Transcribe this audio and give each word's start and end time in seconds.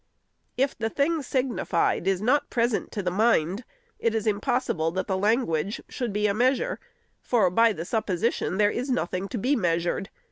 If 0.57 0.75
the 0.75 0.89
thing 0.89 1.21
signified 1.21 2.07
is 2.07 2.23
not 2.23 2.49
present 2.49 2.91
to 2.93 3.03
the 3.03 3.11
mind, 3.11 3.63
it 3.99 4.15
is 4.15 4.25
impossible 4.25 4.89
that 4.93 5.05
the 5.05 5.15
language 5.15 5.79
should 5.89 6.11
be 6.11 6.25
a 6.25 6.33
measure, 6.33 6.79
for, 7.21 7.51
by 7.51 7.71
the 7.71 7.85
supposition, 7.85 8.57
there 8.57 8.71
is 8.71 8.89
nothing 8.89 9.27
to 9.27 9.37
be 9.37 9.55
measured. 9.55 10.09